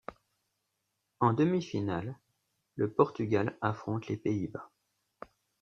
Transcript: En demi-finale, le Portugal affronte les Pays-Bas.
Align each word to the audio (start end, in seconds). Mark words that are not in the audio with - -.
En 1.19 1.31
demi-finale, 1.33 2.17
le 2.75 2.91
Portugal 2.91 3.55
affronte 3.61 4.07
les 4.07 4.17
Pays-Bas. 4.17 4.71